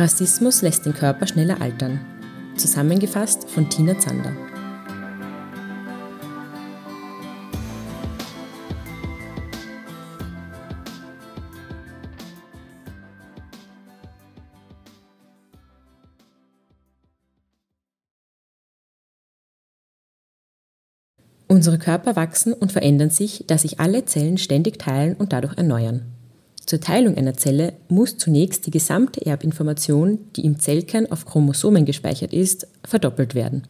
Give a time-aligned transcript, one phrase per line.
[0.00, 2.00] Rassismus lässt den Körper schneller altern.
[2.56, 4.32] Zusammengefasst von Tina Zander.
[21.46, 26.19] Unsere Körper wachsen und verändern sich, da sich alle Zellen ständig teilen und dadurch erneuern.
[26.70, 32.32] Zur Teilung einer Zelle muss zunächst die gesamte Erbinformation, die im Zellkern auf Chromosomen gespeichert
[32.32, 33.64] ist, verdoppelt werden.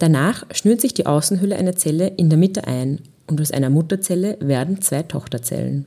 [0.00, 4.36] Danach schnürt sich die Außenhülle einer Zelle in der Mitte ein und aus einer Mutterzelle
[4.40, 5.86] werden zwei Tochterzellen.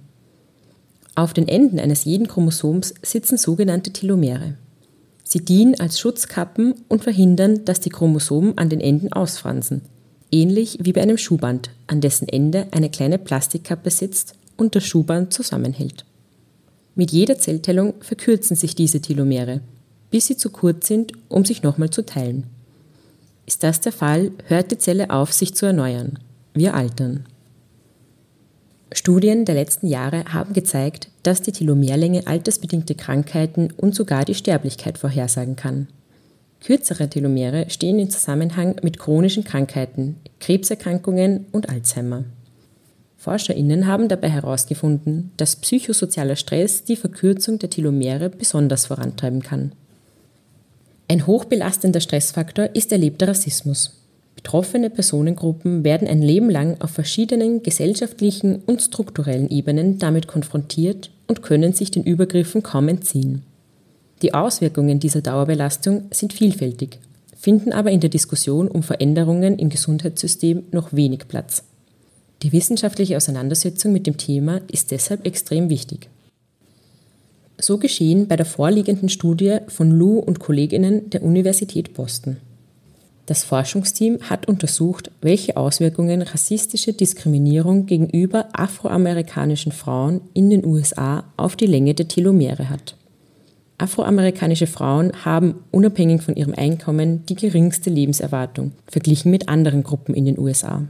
[1.14, 4.56] Auf den Enden eines jeden Chromosoms sitzen sogenannte Telomere.
[5.24, 9.84] Sie dienen als Schutzkappen und verhindern, dass die Chromosomen an den Enden ausfransen,
[10.32, 15.32] ähnlich wie bei einem Schuhband, an dessen Ende eine kleine Plastikkappe sitzt und das Schuhband
[15.32, 16.07] zusammenhält.
[16.98, 19.62] Mit jeder Zellteilung verkürzen sich diese Telomere,
[20.10, 22.46] bis sie zu kurz sind, um sich nochmal zu teilen.
[23.46, 26.18] Ist das der Fall, hört die Zelle auf, sich zu erneuern.
[26.56, 27.28] Wir altern.
[28.92, 34.98] Studien der letzten Jahre haben gezeigt, dass die Telomerlänge altersbedingte Krankheiten und sogar die Sterblichkeit
[34.98, 35.88] vorhersagen kann.
[36.62, 42.24] Kürzere Telomere stehen im Zusammenhang mit chronischen Krankheiten, Krebserkrankungen und Alzheimer.
[43.18, 49.72] ForscherInnen haben dabei herausgefunden, dass psychosozialer Stress die Verkürzung der Telomere besonders vorantreiben kann.
[51.10, 53.94] Ein hochbelastender Stressfaktor ist erlebter Rassismus.
[54.36, 61.42] Betroffene Personengruppen werden ein Leben lang auf verschiedenen gesellschaftlichen und strukturellen Ebenen damit konfrontiert und
[61.42, 63.44] können sich den Übergriffen kaum entziehen.
[64.22, 67.00] Die Auswirkungen dieser Dauerbelastung sind vielfältig,
[67.36, 71.64] finden aber in der Diskussion um Veränderungen im Gesundheitssystem noch wenig Platz.
[72.44, 76.10] Die wissenschaftliche Auseinandersetzung mit dem Thema ist deshalb extrem wichtig.
[77.60, 82.38] So geschehen bei der vorliegenden Studie von Lu und Kolleginnen der Universität Boston.
[83.26, 91.56] Das Forschungsteam hat untersucht, welche Auswirkungen rassistische Diskriminierung gegenüber afroamerikanischen Frauen in den USA auf
[91.56, 92.96] die Länge der Telomere hat.
[93.80, 100.26] Afroamerikanische Frauen haben unabhängig von ihrem Einkommen die geringste Lebenserwartung verglichen mit anderen Gruppen in
[100.26, 100.88] den USA.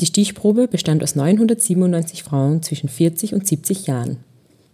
[0.00, 4.18] Die Stichprobe bestand aus 997 Frauen zwischen 40 und 70 Jahren.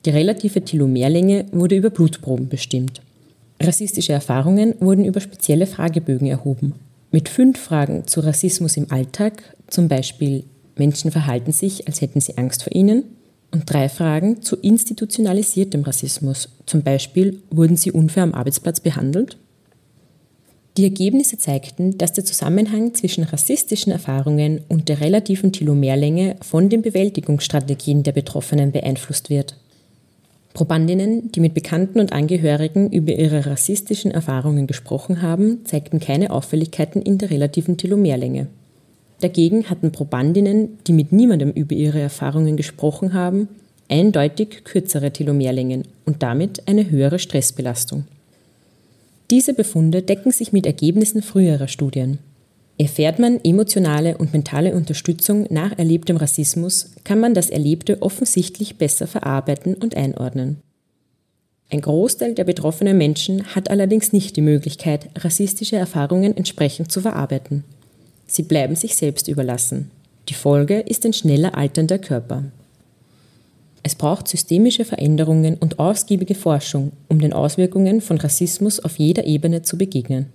[0.05, 3.01] Die relative Telomerlänge wurde über Blutproben bestimmt.
[3.61, 6.75] Rassistische Erfahrungen wurden über spezielle Fragebögen erhoben.
[7.11, 10.45] Mit fünf Fragen zu Rassismus im Alltag, zum Beispiel
[10.77, 13.05] Menschen verhalten sich, als hätten sie Angst vor ihnen,
[13.51, 19.39] und drei Fragen zu institutionalisiertem Rassismus, zum Beispiel wurden sie unfair am Arbeitsplatz behandelt
[20.77, 26.83] die Ergebnisse zeigten, dass der Zusammenhang zwischen rassistischen Erfahrungen und der relativen Telomerlänge von den
[26.83, 29.57] Bewältigungsstrategien der Betroffenen beeinflusst wird.
[30.53, 37.03] Probandinnen, die mit Bekannten und Angehörigen über ihre rassistischen Erfahrungen gesprochen haben, zeigten keine Auffälligkeiten
[37.03, 38.49] in der relativen Telomerlänge.
[39.21, 43.49] Dagegen hatten Probandinnen, die mit niemandem über ihre Erfahrungen gesprochen haben,
[43.89, 48.05] eindeutig kürzere Telomerlängen und damit eine höhere Stressbelastung.
[49.31, 52.19] Diese Befunde decken sich mit Ergebnissen früherer Studien.
[52.77, 59.07] Erfährt man emotionale und mentale Unterstützung nach erlebtem Rassismus, kann man das Erlebte offensichtlich besser
[59.07, 60.59] verarbeiten und einordnen.
[61.71, 67.65] Ein Großteil der betroffenen Menschen hat allerdings nicht die Möglichkeit, rassistische Erfahrungen entsprechend zu verarbeiten.
[68.27, 69.91] Sie bleiben sich selbst überlassen.
[70.29, 72.45] Die Folge ist ein schneller alternder Körper.
[73.87, 79.61] Es braucht systemische Veränderungen und ausgiebige Forschung, um den Auswirkungen von Rassismus auf jeder Ebene
[79.61, 80.33] zu begegnen.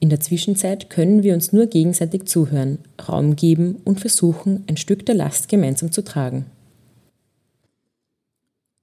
[0.00, 2.78] In der Zwischenzeit können wir uns nur gegenseitig zuhören,
[3.08, 6.46] Raum geben und versuchen, ein Stück der Last gemeinsam zu tragen.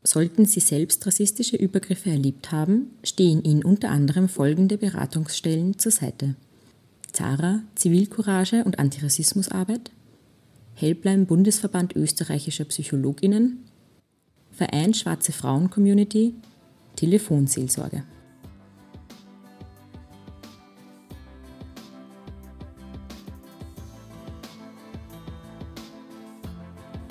[0.01, 6.35] Sollten Sie selbst rassistische Übergriffe erlebt haben, stehen Ihnen unter anderem folgende Beratungsstellen zur Seite.
[7.11, 9.91] Zara, Zivilcourage und Antirassismusarbeit,
[10.75, 13.59] Helpline Bundesverband österreichischer Psychologinnen
[14.53, 16.35] Verein Schwarze Frauen Community,
[16.95, 18.03] Telefonseelsorge.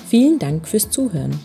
[0.07, 1.37] Vielen Dank fürs Zuhören.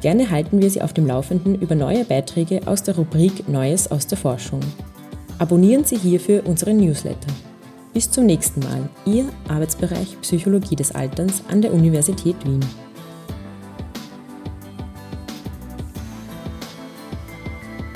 [0.00, 4.08] Gerne halten wir Sie auf dem Laufenden über neue Beiträge aus der Rubrik Neues aus
[4.08, 4.60] der Forschung.
[5.38, 7.32] Abonnieren Sie hierfür unseren Newsletter.
[7.94, 12.87] Bis zum nächsten Mal, Ihr Arbeitsbereich Psychologie des Alterns an der Universität Wien.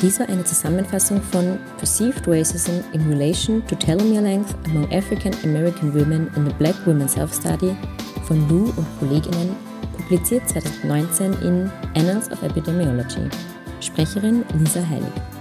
[0.03, 5.95] Dies war eine Zusammenfassung von Perceived Racism in Relation to Telomere Length Among African American
[5.95, 7.77] Women in the Black Women Self-Study
[8.25, 9.55] von Lu und Kolleginnen,
[9.97, 13.29] publiziert 2019 in Annals of Epidemiology.
[13.81, 15.32] Sprecherin Lisa Heilig.